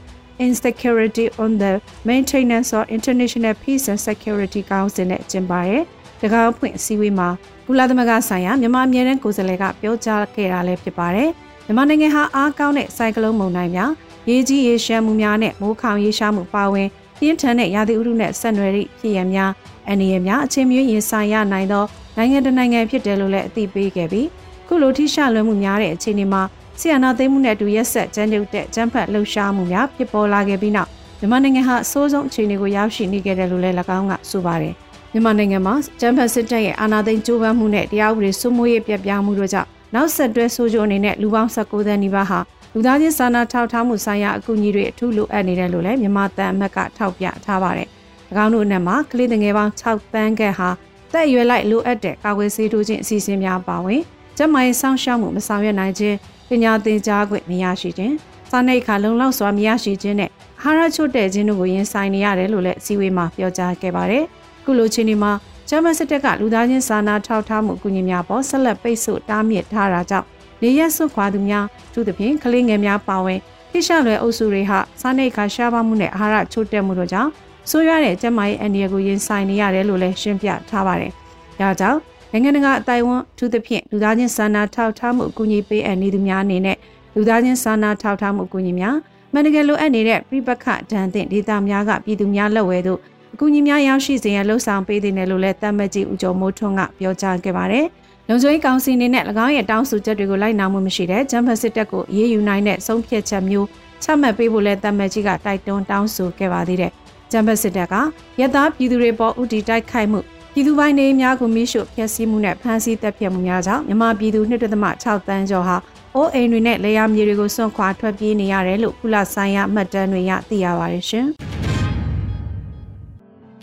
[0.46, 1.72] Insecurity on the
[2.08, 5.82] Maintenance of International Peace and Security Council နဲ့ကျင်းပတဲ့
[6.22, 7.28] တကားဖွင့်အစည်းအဝေးမှာ
[7.66, 11.30] ကုလသမဂ္ဂဆိုင်ရာမြန်မာအမြဲတမ်းကိုယ်စားလှယ်ကပြောကြားခဲ့တာလည်းဖြစ်ပါတယ်။
[11.66, 13.92] မြန်မာနိုင်ငံဟာအားကောင်းတဲ့စိုက်ကလုန်းမုန်တိုင်းများ
[14.30, 16.88] ရေကြီးရေရှမ်းမှုများနဲ့မိုးခေါင်ရေရှားမှုပါဝင်
[17.20, 19.52] ပြင်းထန်တဲ့ရာသီဥတုနဲ့ဆက်နွယ်သည့်ဖြစ်ရများ
[19.88, 21.84] အန္တရာယ်များအချင်းမျိုးရင်ဆိုင်ရနိုင်သော
[22.18, 24.28] နိုင်ငံတနိုင်ငံဖြစ်တယ်လို့လည်းအသိပေးခဲ့ပြီး
[24.68, 26.42] ခုလိုထိရှလွှဲမှုများတဲ့အခြေအနေမှာ
[26.80, 34.74] ဆီယနာသိမ်းမှုနဲ့အတူရက်ဆက်ကြမ်းကြုတ်တဲ့ကြမ်းဖက်လှုပ်ရှားမှုများဖြစ်ပေါ်လာခဲ့ပြီးနောက်မြန်မာနိုင်ငံဟာအဆိုးဆုံးအခြေအနေကိုရောက်ရှိနေခဲ့တယ်လို့လည်း၎င်းကဆိုပါတယ်
[35.16, 42.40] မြန်မာနိုင်ငံမှာဂျမ်ဖတ်စစ်တပ်ရဲ့အာဏာသိမ်းကြိုးပမ်းမှုနဲ့တရားဥပဒေစိုးမိုးရေးပြပြမှုတို့ကြောင့်နောက်ဆက်တွဲဆိုးကျိုးအနေနဲ့လူပေါင်း19သန်းနီးပါးဟာ
[42.74, 47.88] လူသားချင်းစာနာထောက်ထားမှုဆိုင်ရာအကူအညီတွေအထူးလိုအပ်နေတယ်လို့လည်းမြန်မာတန်အမတ်ကထောက်ပြထားပါတယ်။၎
[48.44, 50.70] င်းတို့အနက်မှာကလေးငယ်ပေါင်း6သန်းခန့်ဟာ
[51.14, 54.02] တက်ရွယ်လိုက်လိုအပ်တဲ့ကာကွယ်ဆေးထိုးခြင်းအစီအစဉ်များပါဝင်
[54.38, 56.16] ကျန်းမာရေးစောင့်ရှောက်မှုမဆောင်ရွက်နိုင်ခြင်း
[56.50, 58.14] ပညာသင်ကြားခွင့်မရရှိခြင်း
[58.52, 60.30] စာနယ်ခါလုံလောက်စွာမရရှိခြင်းနဲ့
[60.62, 64.26] အာဟာရချို့တဲ့ခြင်းတို့ကိုရင်ဆိုင်နေရတယ်လို့လည်းအစည်းအဝေးမှာပြောကြားခဲ့ပါတယ်။
[64.66, 65.32] ခုလိုချင်းဒီမှာ
[65.70, 70.28] ဂျမန်စစ်တပ်ကလူသားချင်းစာနာထောက်ထားမှုအကူအညီများပေါ်ဆက်လက်ပိတ်ဆို့တားမြစ်ထားတာကြောင့်
[70.62, 73.40] နေရက်စွန့်ခွာသူများသူသဖြင့်ကလေးငယ်များပါဝင်
[73.72, 77.30] ထိရှလွယ်အုပ်စုတွေဟာစားနေခါရှားပါမှုနဲ့အာဟာရချို့တက်မှုတို့ကြောင့်
[77.70, 81.12] ဆိုးရွားတဲ့ကျန်းမာရေးအန္တရာယ်ကိုရင်ဆိုင်နေရတယ်လို့လည်းရှင်းပြထားပါတယ်။
[81.60, 82.00] ဒါကြောင့်
[82.34, 86.78] ရနိုင်ငံတကာအတိုင်းအဝန်ထူးသဖြင့်လူသားချင်းစာနာထောက်ထားမှုအကူအညီပေးအပ်နေသူများအနေနဲ့
[87.16, 88.96] လူသားချင်းစာနာထောက်ထားမှုအကူအညီများ
[89.34, 93.00] မှန်တကယ်လိုအပ်နေတဲ့ပြပခဒဏ်သင့်ဒေသများကပြည်သူများလက်ဝဲသို့
[93.36, 97.86] အကူအညီများရောက်ရှိစေရန်လှုံ့ဆော်ပေးတဲ့နယ်လို့လည်းတတ်မှတ်ကြီးဦးကျော်မိုးထွန်းကပြောကြားခဲ့ပါတယ်။
[98.30, 103.68] လုံခြုံရေးကောင်စီအနေနဲ့၎င်းရဲ့တောင်းဆိုချက်တွေကိုလိုက်နာမှုမရှိတဲ့ဂျမ်ဖတ်စစ်တပ်ကိုအေးအေးယူနိုင်တဲ့ဆုံးဖြတ်ချက်မျိုး
[104.04, 106.92] ချမှတ်ပေးဖို့လည်းတတ်မှတ်ကြီးကတိုက်တွန်းတောင်းဆိုခဲ့ပါသေးတယ်။
[107.32, 107.96] ဂျမ်ဖတ်စစ်တပ်က
[108.42, 110.20] ရသားပြည်သူတွေပေါ်ဥတီတိုက်ခိုက်မှု
[110.54, 115.78] ပြည်သူပိုင်းနေများကိုမိရှုဖျက်ဆီးမှုနဲ့ဖမ်းဆီးတပ်ဖြတ်မှုများကြောင့်မြန်မာပြည်သူ2.6တန်းကျော်ဟာ
[116.16, 121.28] အိုးအိမ်တွေနဲ့လေယာဉ်မြေတွေကိုစွန့်ခွာထွက်ပြေးနေရတယ်လို့ကုလဆိုင်ရာမှတ်တမ်းတွေရသိရပါတယ်ရှင်။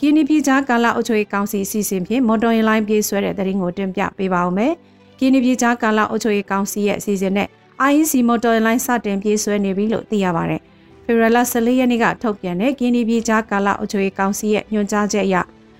[0.04, 4.72] ပြည်နီပြည်ကြားကာလအုပ်ချုပ်ရေးကောင်စီအစီအစဉ်ဖြင့်မော်တော်ယာဉ်လိုင်းပြေးဆွဲတဲ့တရင်ကိုတင်ပြပေးပါဦးမယ်။
[5.18, 7.48] ပြည်နီပြည်ကြားကာလအုပ်ချုပ်ရေးကောင်စီရဲ့အစီအစဉ်နဲ့
[7.90, 10.60] IEC မော်တော်ယာဉ်လိုင်းစတင်ပြေးဆွဲနေပြီလို့သိရပါတယ်။
[11.04, 15.36] ဖေဖော်ဝါရီလ14ရက်နေ့ကထုတ်ပြန်တဲ့ပြည်နီပြည်ကြားကာလအုပ်ချုပ်ရေးကောင်စီရဲ့ညွှန်ကြားချက်အရ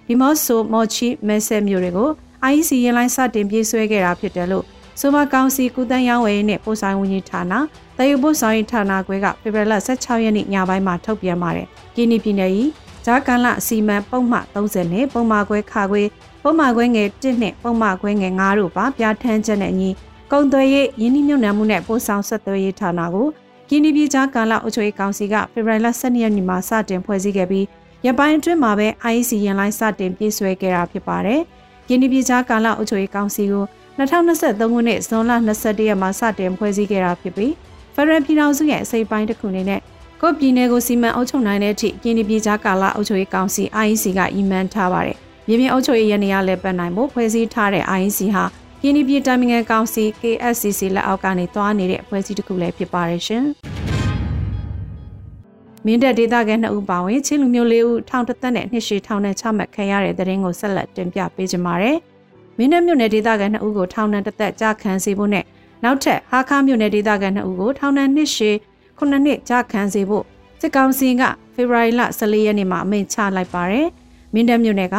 [0.07, 2.11] ဒီမော့ဆိုမော်ချီမဲဆဲမျိုးတွေကို
[2.51, 4.65] IEC ယာဉ်လိုင်းစတင်ပြေးဆွဲခဲ့တာဖြစ်တယ်လို့
[5.01, 7.53] ဆိုမကောင်စီကုသန်းရောင်းဝယ်ရေးနဲ့ပို့ဆိုင်ဝန်ကြီးဌာန
[7.99, 12.69] တရုတ်ပို့ဆိုင်ဌာနခွဲကဖေဖော်ဝါရီ16ရက်နေ့ညပိုင်းမှာထုတ်ပြန်ပါတယ်။ကင်းနီပြည်နယ်ကြီး
[13.07, 16.03] ဂျာကန်လအစီမံပုံမှ30နဲ့ပုံမှခွဲခါခွဲ
[16.43, 19.91] ပုံမှခွဲငယ်1နဲ့ပုံမှခွဲငယ်9တို့ပါပြဋ္ဌာန်းချက်နဲ့အညီ
[20.33, 23.27] ကုံသွဲရေးယင်းနှမြုံနယ်မှုနဲ့ပို့ဆောင်ဆက်သွယ်ရေးဌာနကို
[23.69, 27.67] ကင်းနီပြည်ဂျာကန်လအုပ်ချုပ်ရေးကောင်စီကဖေဖော်ဝါရီ12ရက်နေ့မှာစတင်ဖွဲ့စည်းခဲ့ပြီး
[28.07, 31.41] ရပိုင်းအတွင်းမှာပဲ IEC ရင်လိုင်းစတင်ပြည့်စွဲခဲ့တာဖြစ်ပါတယ်။
[31.89, 33.65] ကင်းနီပြည်ဂျာကန်လအုပ်ချုပ်ရေးကောင်စီကို
[33.99, 37.53] 2023ခုနှစ်ဇွန်လ22ရက်မှာစတင်ဖွဲ့စည်းခဲ့တာဖြစ်ပြီး
[37.95, 39.81] ဖရန်ပြည်ထောင်စုရဲ့အစိပ်ပိုင်းတစ်ခုအနေနဲ့
[40.25, 48.45] ကိုပြည်နယ်ကိုစီမံအုပ်ချုပ်နိုင်တဲ့အထိကင်းဒီပြည်ကြားကာလအုပ်ချုပ်ရေးကောင်စီ IEC ကအီမန်ထားပါတယ်။မြေပြင်အုပ်ချုပ်ရေးရနေရလဲပတ်နိုင်ဖို့ဖွဲ့စည်းထားတဲ့ IEC ဟာ
[48.83, 53.45] ကင်းဒီပြည်တိုင်ပင်ခံကောင်စီ KSCC လက်အောက်ကနေတွားနေတဲ့အဖွဲ့အစည်းတစ်ခုလည်းဖြစ်ပါတယ်ရှင်။
[55.87, 61.97] မင်းတပ်ဒေသခံ2ဦးပါဝင်ချင်းလူမျိုး၄ဦးထောင်တသက်နဲ့နှစ်ရှည်ထောင်နဲ့ချမှတ်ခံရတဲ့တဲ့ရင်ကိုဆက်လက်တင်ပြပေးကြပါမယ်။
[62.59, 65.45] မင်းတပ်မြို့နယ်ဒေသခံ2ဦးကိုထောင်နဲ့တသက်ကြာခံစေဖို့နဲ့
[65.85, 68.57] နောက်ထပ်ဟာခါမြို့နယ်ဒေသခံ2ဦးကိုထောင်နဲ့နှစ်ရှည်
[68.99, 70.25] 9နှစ်ကြာခံစေဖို့
[70.61, 71.23] စစ်ကောင်စီက
[71.55, 73.87] ဖေဖော်ဝါရီလ14ရက်နေ့မှာအမိန့်ချလိုက်ပါတယ်။
[74.35, 74.97] မင်းတပ်မြို့နယ်က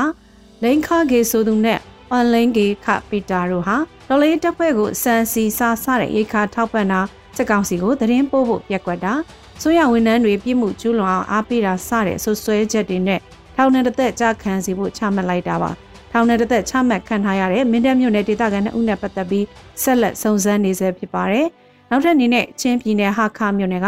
[0.63, 1.79] လိန်ခါဂေဆိုသူနဲ့
[2.11, 6.99] အွန်လိုင်းဂေခပီတာတို့ဟာတော်လေးတပ်ဖွဲ့ကိုစံစီစာစတဲ့ရိခါထောက်ပံ့တာ
[7.37, 9.13] စစ်ကောင်စီကိုသတင်းပို့ဖို့ပြက်ကွက်တာ
[9.61, 13.19] ဆိုရဝန်ထမ်းတွေပြည်မှုကျူးလွန်အောင်အားပေးတာစတဲ့ဆွဆွဲချက်တွေနဲ့
[13.55, 15.71] ထောင်နဲ့တသက်ကြာခံစီဖို့ချမှတ်လိုက်တာပါ
[16.11, 19.45] ထောင်နဲ့တသက်ချမှတ်ခံထားရတဲ့မင်းတပ်မြို့နယ်ဒေသခံ2ဦးနဲ့ပတ်သက်ပြီး
[19.83, 21.47] ဆက်လက်စုံစမ်းနေဆဲဖြစ်ပါတယ်
[21.89, 23.87] နောက်ထပ်အနေနဲ့ချင်းပြည်နယ်ဟာခါမြို့နယ်က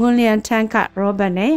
[0.00, 1.52] ငွန်လျန်ထန်းကရောဘတ်နဲ့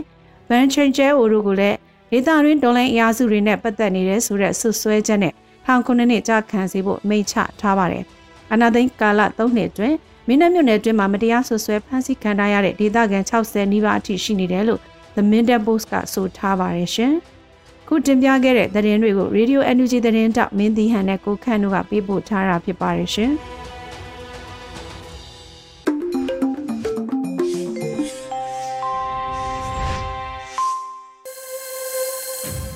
[0.49, 1.77] ဗန်ချန်ကျဲအိုတို့ကိုလည်း
[2.11, 5.33] ဒေသတွင်းဒေါ်လာအင်အားစုတွေနဲ့ပတ်သက်နေတဲ့ဆိုတဲ့ဆွဆွဲချက်နဲ့
[5.65, 8.03] ထောင်ခုနှစ်ကြာခံစေဖို့မိန့်ချထားပါတယ်။
[8.51, 9.95] အနာသိန်းကာလ3နှစ်အတွင်း
[10.27, 14.81] မင်းတပ်မြို့နယ်အတွင်းမှာမတရားဆွဆွဲဖမ်းဆီးခံထားရတဲ့ဒေသခံ60နီးပါးအထိရှိနေတယ်လို့
[15.15, 17.13] The Mindan Post ကဆိုထားပါတယ်ရှင်။
[17.87, 23.33] ခုတင်ပြခဲ့တဲ့သတင်းတွေကို Radio Energy သတင်းတောက်မင်းသီဟန်နဲ့ကိုခန့်တို့ကပေးပို့ထားတာဖြစ်ပါတယ်ရှင်။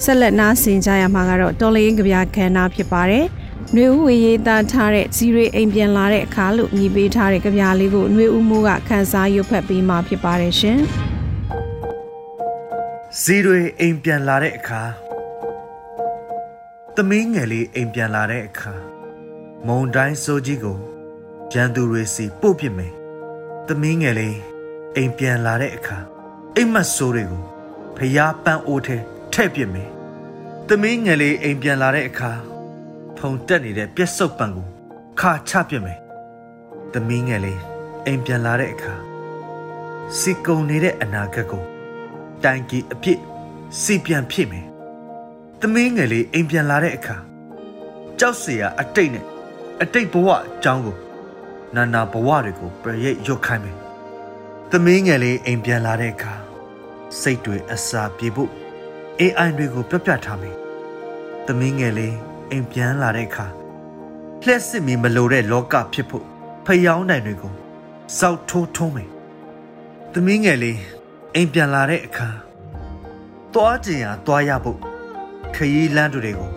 [0.03, 3.25] ဆက်လက်နားဆင်ကြရမှာကတော့တော်လင်းကြပြခန္ဓာဖြစ်ပါတယ်။
[3.75, 10.79] နှွေဦးဝေရေးသားထားတဲ့ဇီရီအိမ်ပြန်လာတဲ့အခါလို့ညီပေးထားတဲ့ကြပြလေးကိုနှွေဦးမိုးကခန်းစားရွတ်ဖတ်ပေးมาဖြစ်ပါတယ်ရှင်။
[13.21, 14.81] ဇီရီအိမ်ပြန်လာတဲ့အခါ
[16.95, 18.73] သမီးငယ်လေးအိမ်ပြန်လာတဲ့အခါ
[19.67, 20.77] မုံတိုင်းစိုးကြီးကို
[21.53, 22.93] ရန်သူတွေစီပို့ပစ်မယ်။
[23.67, 24.37] သမီးငယ်လေး
[24.95, 25.97] အိမ်ပြန်လာတဲ့အခါ
[26.55, 27.43] အိမ်မက်ဆိုးတွေကို
[27.97, 28.97] ဖျားပန်းအိုးထဲ
[29.33, 29.89] ထည့်ပစ်မယ်။
[30.69, 32.31] သမီးငယ်လေးအိမ်ပြန်လာတဲ့အခါ
[33.17, 34.67] ဖုံတက်နေတဲ့ပြက်စုပ်ပံကို
[35.19, 35.99] ခါချပြစ်မယ်
[36.93, 37.61] သမီးငယ်လေး
[38.05, 38.93] အိမ်ပြန်လာတဲ့အခါ
[40.19, 41.63] စီကုံနေတဲ့အနာဂတ်ကို
[42.43, 43.19] တိုင်ကြီးအဖြစ်
[43.81, 44.67] စီပြန်ဖြစ်မယ်
[45.61, 47.17] သမီးငယ်လေးအိမ်ပြန်လာတဲ့အခါ
[48.19, 49.25] ကြောက်စရာအတိတ်နဲ့
[49.81, 50.97] အတိတ်ဘဝအကြောင်းကို
[51.75, 53.77] နာနာဘဝတွေကိုပြရိတ်ရွတ်ခိုင်းမယ်
[54.71, 56.33] သမီးငယ်လေးအိမ်ပြန်လာတဲ့အခါ
[57.21, 58.62] စိတ်တွေအစာပြေဖို့
[59.21, 60.55] AI တွေကိုပြပြထားမယ်။
[61.45, 62.15] သမီးငယ်လေး
[62.51, 63.47] အိမ်ပြန်လာတဲ့အခါ
[64.45, 66.25] လှက်စစ်မီမလိုတဲ့လောကဖြစ်ဖို့
[66.65, 67.53] ဖျောင်းနိုင်တွေကို
[68.19, 69.09] စောက်ထိုးထုံးမယ်။
[70.13, 70.79] သမီးငယ်လေး
[71.35, 72.29] အိမ်ပြန်လာတဲ့အခါ
[73.53, 74.79] သွားကျင်ရသွားရဖို့
[75.55, 76.51] ခရီးလမ်းတွေကို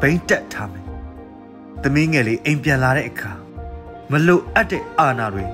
[0.00, 0.86] ဘိမ့်တက်ထားမယ်။
[1.82, 3.32] သမီးငယ်လေးအိမ်ပြန်လာတဲ့အခါ
[4.10, 5.44] မလိုအပ်တဲ့အာဏာတွေ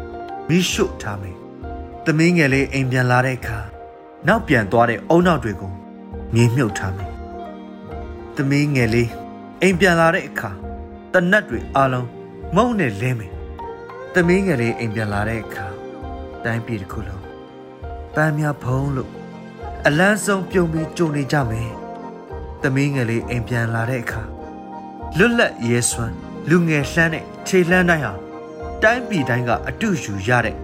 [0.48, 1.36] မိရှုထားမယ်။
[2.04, 3.58] သမီးငယ်လေးအိမ်ပြန်လာတဲ့အခါ
[4.28, 5.72] နောက်ပြန်သွားတဲ့အုံနောက်တွေကို
[6.34, 7.10] မြေမြုပ်ထားမယ်။
[8.36, 9.10] သမီးငယ်လေး
[9.62, 10.50] အိမ်ပြန်လာတဲ့အခါ
[11.12, 12.08] တနတ်တွေအလုံး
[12.56, 13.32] မုံနဲ့လဲမယ်။
[14.14, 15.66] သမီးငယ်လေးအိမ်ပြန်လာတဲ့အခါ
[16.44, 17.22] တိုင်းပြည်တစ်ခုလုံး
[18.14, 19.10] ပန်းများဖုံးလို့
[19.86, 21.70] အလန်းဆုံးပြုံပြီးကြုံနေကြမယ်။
[22.62, 24.22] သမီးငယ်လေးအိမ်ပြန်လာတဲ့အခါ
[25.18, 26.14] လွတ်လပ်ရဲစွမ်း
[26.48, 28.14] လူငယ်လှမ်းတဲ့ခြေလှမ်းတိုင်းဟာ
[28.82, 30.56] တိုင်းပြည်တိုင်းကအတူယူရတဲ့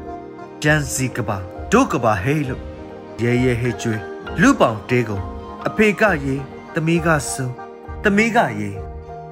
[0.62, 1.38] ဂျန်စီကဘာ
[1.72, 2.62] ဒုကဘာဟေးလို့
[3.22, 4.00] ရဲရဲဟေးကျွေး
[4.40, 5.37] လူပောင်တဲကုန်
[5.68, 6.36] အဖေကရေ
[6.74, 7.48] သမီးကစုံ
[8.02, 8.70] သမီးကရေ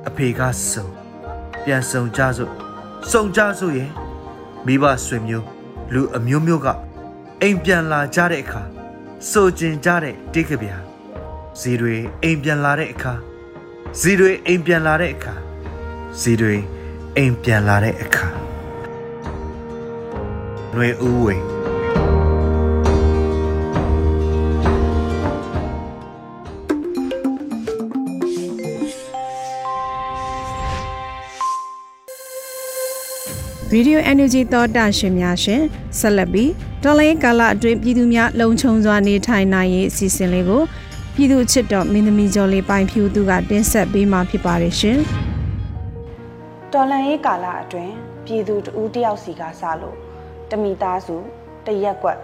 [0.09, 0.87] အဖေကစုံ
[1.64, 2.53] ပြန်စုံကြစို့
[3.11, 3.90] စုံကြစို့ရဲ့
[4.66, 5.46] မိဘဆွေမျိုး
[5.92, 6.68] လူအမျိုးမျိုးက
[7.42, 8.62] အိမ်ပြန်လာကြတဲ့အခါ
[9.31, 10.77] စိုးကျင်ကြတဲ့တိတ်ကဗျာ
[11.61, 13.14] ဇီတွေအိမ်ပြန်လာတဲ့အခါ
[14.01, 15.35] ဇီတွေအိမ်ပြန်လာတဲ့အခါ
[16.20, 16.57] ဇီတွေ
[17.16, 18.29] အိမ်ပြန်လာတဲ့အခါ
[20.72, 21.56] ຫນွေဦးဝေ
[33.79, 35.62] ရေဒီယို Energy သောတာရှင်များရှင်
[35.99, 36.51] ဆက်လက်ပြီး
[36.83, 40.62] တော်လိုင်းကာလအတွင်းပြည်သူများလုံခြုံစွာနေထိုင်နိုင်ရေးအစီအစဉ်လေးကို
[41.15, 44.99] ပြည်သူချစ်တော်မင်းသမီးကျော်လေးပိုင်ဖြူသူကတင်ဆက်ပေးမှာဖြစ်ပါတယ်ရှင်။
[46.73, 47.93] တော်လန်ရေးကာလအတွင်း
[48.27, 49.97] ပြည်သူတဦးတယောက်စီကစလို့
[50.51, 51.17] တမိသားစု
[51.67, 52.19] တရက်ကွက်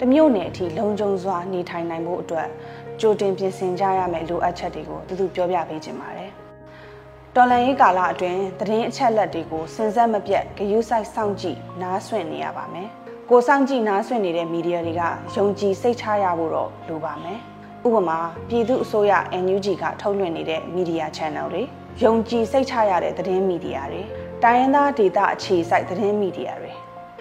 [0.00, 2.48] တမျိုးနယ်အထိလုံခြုံစွာနေထိုင်နိုင်ဖို့အတွက်
[3.00, 6.25] ကြိုတင်ပြင်ဆင်ကြရမယ့်လိုအပ်ချက်တွေကိုသူသူပြောပြပေးခြင်းပါတယ်။
[7.38, 12.88] တော်လန်ရေးကာလအတွင်းသတင်းအချက်လက်တွေကိုစဉ်ဆက်မပြတ်ဂရုစိုက်စောင့်ကြည့်နားဆွင့်နေရပါမယ်။
[13.30, 15.02] ကိုစောင့်ကြည့်နားဆွင့်နေတဲ့မီဒီယာတွေက
[15.36, 17.38] ယုံကြည်စိတ်ချရဖို့တော့လိုပါမယ်။
[17.86, 18.18] ဥပမာ
[18.48, 19.12] ပြည်သူအစိုးရ
[19.44, 21.62] NUG ကထုတ်လွှင့်နေတဲ့မီဒီယာ channel တွေ
[22.04, 24.02] ယုံကြည်စိတ်ချရတဲ့သတင်းမီဒီယာတွေ
[24.42, 26.72] တိုင်းရင်းသားဒေသအခြေစိုက်သတင်းမီဒီယာတွေ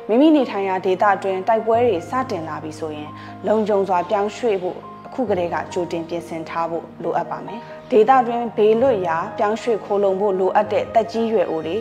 [0.07, 3.09] မိမိနေထိုင်ရာဒေသအတွင်းတိုက်ပွဲတွေစတင်လာပြီဆိုရင်
[3.47, 11.77] လုံခြုံစွာပြောင်းရွှေ့ဖို့အခုကတည်းကကြိုတင်ပြင်ဆင်ထားဖို့လိုအပ်ပါမယ်။ ဒေတာတွင်ဘေးလွတ်ရာပြောင်းရွှေ့ခိုးလုံဖို့လိုအပ်တဲ့တက်ကြီးရွယ်အိုတွေ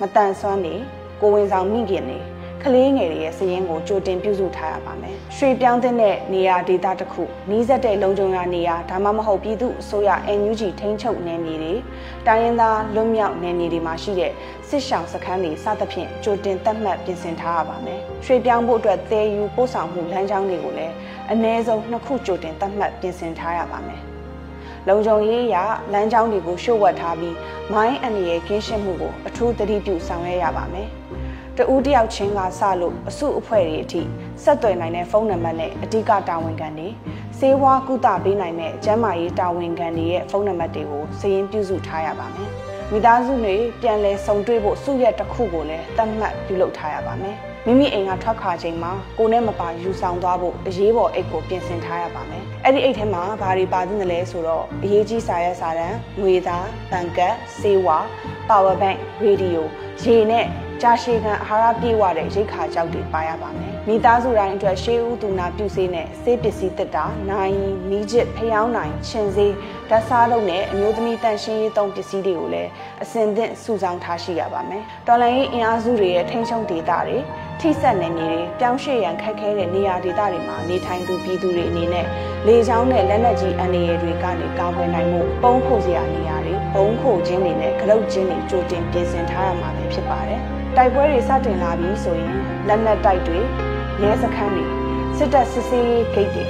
[0.00, 0.74] မတန်ဆွမ်းတွေ
[1.20, 2.18] ကိုဝင်ဆောင်မိခင်တွေ
[2.62, 5.94] ကလေးငယ်တွေရဲ့စည်ရင်းကိုကြိုတင်ပြုစုထားရပါမယ်။ရွှေပြောင်းတဲ့
[6.34, 11.74] နေရာဒေတာတစ်ခုနီးစပ်တဲ့လုံခြုံရာနေရာဒါမှမဟုတ်ပြည်သူအစိုးရ NUG ထိန်းချုပ်နယ်မြေတွေ
[12.26, 14.32] တိုင်းရင်းသားလွတ်မြောက်နယ်မြေတွေမှာရှိတဲ့
[14.68, 20.94] စစ်ရှောင်စခန်းတွေစသဖြင့်ကြိုတင်သတ်မှတ်ပြင်ဆင်ထားရပါမယ်။ရွှေပြောင်းဖို့အတွက်သယ်ယူပို့ဆောင်မှုလမ်းကြောင်းတွေကိုလည်း
[21.32, 24.02] အနည်းဆုံးနှစ်ခုကြိုတင်သတ်မှတ်ပြင်ဆင်ထားရပါမယ်။
[24.88, 25.56] လုံခြုံရေးအရ
[25.92, 27.36] လမ်းကြောင်းတွေကိုရှုပ်ဝက်ထားပြီး
[27.72, 30.88] မိုင်းအန္တရာယ်ကင်းရှင်းမှုကိုအထူးသတိပြုဆောင်ရွက်ရပါမယ်။
[31.56, 34.02] တဦးတယောက်ချင်းကစလို့အစုအဖွဲ့တွေအထိ
[34.42, 36.88] ဆက်သွယ်နိုင်တဲ့ဖုန်းနံပါတ်နဲ့အဓိကတာဝန်ခံတွေ
[37.38, 42.50] စေဝါကုသပေးနိုင်တဲ့ကျန်းမာရေးတာဝန်ခံတွေရဲ့ဖုန်းနံပါတ်တွေကိုစာရင်းပြုစုထားရပါမယ်။
[42.92, 47.36] မိသားစုတွေပြန်လည်ဆုံတွေ့ဖို့စုရက်တစ်ခုကိုလည်းသတ်မှတ်ပြုလုပ်ထားရပါမယ်
[47.68, 57.98] မိမိအိမ်ကထွက်ခွာချိန်မှာကိုနဲ့မပါယူဆောင်သွားဖို့အရေးပေါ်အိတ်ကိုပြင်ဆင်ထားရပါမယ်အဲ့ဒီအိတ်ထဲမှာဘာတွေပါသင့်တယ်လဲဆိုတော့အရေးကြီးစာရွက်စာတမ်းငွေသားတန်ကတ်စေဝါ
[58.48, 59.60] power bank radio
[60.02, 60.46] ရေနဲ့
[60.82, 67.56] ကြာရှည်ခံအာဟာရပြည့်ဝတဲ့ရိတ်ခါကြောက်တွေပါရပါမယ်။မိသားစုတိုင်းအတွက်ရှေးဦးသူနာပြုဆေးနဲ့ဆေးပစ္စည်းတက်တာ၊နိုင်
[67.90, 69.54] မီးချစ်ဖျောင်းနိုင်ရှင်ဆေး
[69.90, 72.70] ဓာတ်စားလုံးနဲ့အမျိုးသမီးတန်ရှင်းရေးသုံးပစ္စည်းတွေကိုလည်း
[73.02, 77.18] အစဉ်သင့်စုဆောင်းထားရှိရပါမယ်။တော်လိုင်းရေးအင်အားစုတွေရဲ့ထိန်းချုပ်ဒေသတွေ
[77.60, 82.06] ထိစက်နယ်မြေတွေပြောင်းရွှေ့ရန်ခက်ခဲတဲ့နေရာဒေသတွေမှာနေထိုင်သူပြည်သူတွေအနေနဲ့
[82.46, 90.40] လေချောင်းနဲ့လက်နက်ကြီးအန္တရာယ်တွေကနေကာကွယ်နိုင်မှုပုံခိုစရာနေရာတွေဘုံခိုခြင်းတွေနဲ့ကလုတ်ခြင်းတွေကြိုတင်ပြင်ဆင်ထားရမှာဖြစ်ပါတယ်။
[90.76, 92.34] တိုက်ပွဲတွေစတင်လာပြီဆိုရင်
[92.68, 93.38] လက်နက်တိုက်တွေ
[94.02, 94.64] ရဲစခန်းတွေ
[95.16, 96.44] စစ်တပ်စစ်ဆေးရေးဂိတ်တွေ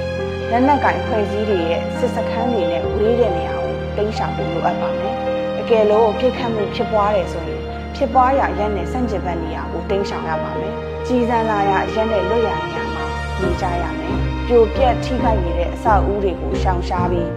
[0.51, 5.15] လက်နက်ကင်ဖွဲ့စည်းတွေရဲ့စစ်စခန်းတွေနဲ့ဝေးတဲ့နေရာကိုတင်းရှောင်ဖို့လိုအပ်ပါမယ်။
[5.59, 7.56] အကယ်လို့ပြစ်ခတ်မှုဖြစ်ပွားတယ်ဆိုရင်
[7.99, 10.73] ဖြစ်ပွားရာရက်နဲ့စန့်ကျင်ဘက်နေရာကိုတင်းရှောင်ရပါမယ်။
[11.07, 13.05] ကြီးစံလာရာရက်နဲ့လွတ်ရာနေရာမှာ
[13.41, 14.15] နေကြရမယ်။
[14.47, 17.29] ပြိုပြက်ထိခိုက်နေတဲ့အဆောက်အဦတွေကိုရှောင်ရှားပြီး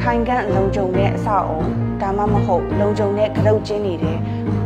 [0.00, 1.58] ခိုင်ခန့်လုံခြုံတဲ့အဆောက်အဦ
[2.02, 4.18] ဒါမှမဟုတ်လုံခြုံတဲ့ကလုတ်ကျင်းနေတဲ့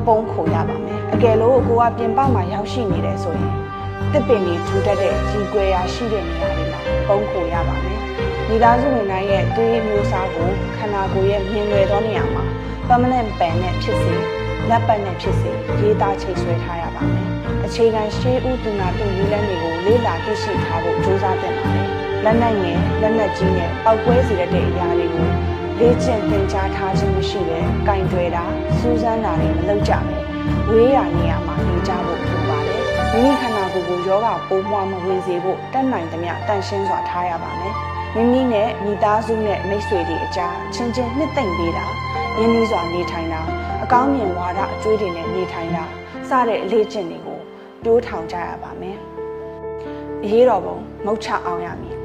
[0.07, 3.53] ပုံခိုရပါမယ်အကယ်လို့ကိုကပြင်ပမှာရောက်ရှိနေတယ်ဆိုရင်
[4.12, 8.01] တစ်ပင်တွေထူတတ်တဲ့ကြီးကွယ်ရာရှိတဲ့နေရာတွေမှာပုံခိုရပါမယ်
[8.49, 12.45] မိသားစုဝင်တိုင်းရဲ့သွေးမျိုးစားကိုခန္ဓာကိုယ်ရဲ့မြင်လွယ်သောနေရာမှာ
[12.88, 14.15] permanent pen နဲ့ဖြစ်စေ
[14.70, 17.29] လက်ပတ်နဲ့ဖြစ်စေရေးသားချိတ်ဆွဲထားရပါမယ်
[17.64, 21.88] အခြေခံရှေးဥတနာတူနည်းလမ်းတွေကိုလေ့လာသိရှိထားဖို့ကြိုးစားသင့်ပါတယ်
[22.25, 25.29] လက်နက်ငယ်လက်နက်ကြီးနဲ့ပောက်ကွဲစေတဲ့အရာတွေကို
[25.79, 28.44] လေ့ကျင့်သင်ကြားထားခြင်းမရှိဘဲကင်တွယ်တာ
[28.79, 30.16] စူးစမ်းတာတွေမလုပ်ကြပဲ
[30.70, 37.75] ဝေးရာနေရာမှာနေကြဖို့လိုပါတယ်မိမိခန္ဓာကိုယ်ကိုယောဂပိုးမွှားမဝင်စေဖို့တတ်နိုင်သမျှတန်ရှင်းစွာထားရပါမယ်
[38.14, 41.87] မိမိနဲ့မိသားစုနဲ့မိတ်ဆွေတွေအကြားချင်းချင်းနှစ်သိမ့်ပေးတာ
[42.38, 43.42] ရင်းနှီးစွာနေထိုင်တာ
[43.85, 45.85] အကောင်းမြင်ဝါဒအကျွေးတွေနဲ့နေထိုင်တာ
[46.29, 47.38] စတဲ့အလေးကျင့်တွေကို
[47.85, 48.99] တိုးထောင်ကြရပါမယ်
[50.25, 51.97] အရေးတော်ပုံမုတ်ချအောင်ရမည်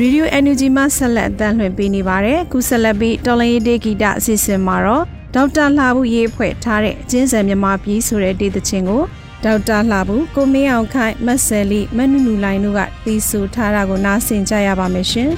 [0.00, 9.02] Radio Energy မှာဆက်လက်အသံလွှင့်ပေးနေပါတယ်။ခုဆက်လက်ပြီးတော်လရင်ဒေဂီတာအစီအစဉ်မှာတော့ဒေါက်တာလှဘူးရေးဖွဲ့ထားတဲ့အချင်းစံမြမပြည်ဆိုတဲ့ဒေသချင်းကို
[9.44, 15.30] ဒေါက်တာလှဘူးကိုမင်းအောင်ခိုင်မတ်ဆယ်လီမနုနူလိုင်းတို့ကတီးဆိုထားတာကိုနားဆင်ကြရပါမယ်ရှင်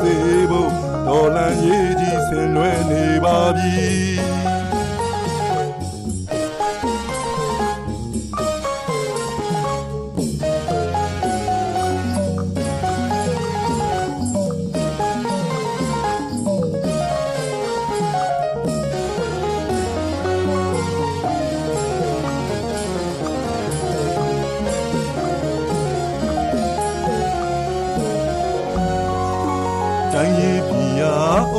[0.00, 0.14] စေ
[0.50, 0.70] ဖို့
[1.06, 3.38] ဒေါ်လန်ရေးကြီးဆင်နွှဲနေပါ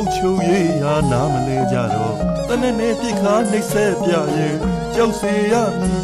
[0.06, 2.14] ပြီချုပ်ရေးရာနားမလဲကြတော့
[2.48, 4.56] တနေ့နေ့ပြစ်ခါနှိမ့်ဆက်ပြရင်
[4.94, 6.02] ကြောက်စေရမည်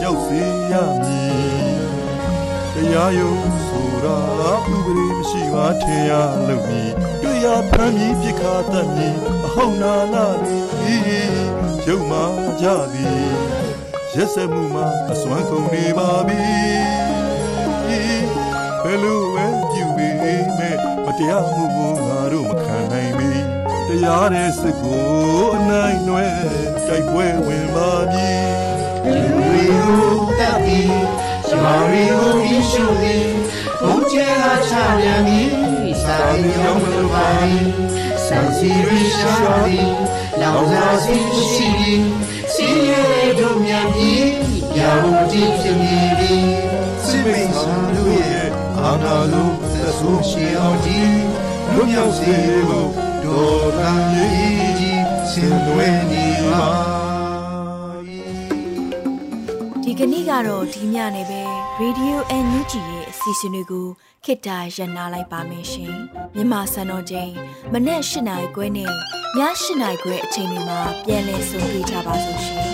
[0.00, 0.40] ကြောက်စေ
[0.72, 1.76] ရမည်
[2.72, 3.36] တရားယုံ
[3.66, 4.18] ဆိုတာ
[4.72, 6.12] ဥပဒေမရှိပါထင်ရ
[6.48, 10.64] လို့မည်တွေ့ရဖမ်းပြီးပြစ်ခါတတ်မည်အဟုတ်နာလာသည်
[11.86, 12.20] ရုံမှ
[12.60, 13.26] ကြသည်
[14.14, 16.44] ရက်စက်မှုမှာအစွမ်းကုန်နေပါပြီ
[18.82, 19.35] ဘယ်လိုပဲပြုပြီးမဲ့မ
[21.18, 23.32] တရားမှုကိုငါတို့မခံနိုင်ပြီ
[23.88, 25.02] တရားတဲ့စစ်ကို
[25.56, 26.38] အနိုင်နွယ်
[26.86, 28.32] တိုက်ပွဲဝင်ပါပြီ
[29.12, 30.96] လူတွေကိုတပ်ပြီး
[31.48, 33.26] ရှာရီကိုပြီးရှုသည်
[33.82, 37.58] ဘုံကျဲကချပြန်ပြီးစာရီရောင်းမလို့ပါပြီ
[38.26, 39.34] ဆန်စီရီရှာ
[39.66, 39.90] သည်
[40.40, 41.16] လောင်စာစီ
[41.52, 42.02] ရှိသည်
[42.52, 43.04] စီရဲ
[43.38, 44.28] တို့မြန်ပြီး
[44.78, 46.46] ရာဟုတိဖြစ်မည်သည်
[47.06, 48.48] စစ်မိတ်ဆန်တို့ရဲ့
[48.78, 50.98] အာနာလို့ သက်ဆိုးရှိအောင်ဒီ
[51.74, 52.32] လွတ်မြောက်စေ
[52.68, 52.90] ဖို့
[53.24, 56.66] ဒေါ်လာကြီးကြီးဆင်သွဲနေပါ
[59.82, 61.42] ဒီကနေ့ကတော့ဒီညနေပဲ
[61.80, 63.86] Radio NUG ရဲ့အစီအစဉ်လေးကို
[64.24, 65.94] ခေတ္တရ延လိုက်ပါမယ်ရှင်
[66.34, 67.32] မြန်မာစံတော်ချိန်
[67.72, 68.92] မနေ့၈နိုင်ခွဲနဲ့ည
[69.38, 69.40] ၈
[69.80, 72.66] နိုင်ခွဲအချိန်တွေမှာပြောင်းလဲဆိုပြကြပါစို့ရှင်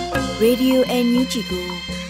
[0.42, 1.66] Radio NUG ကို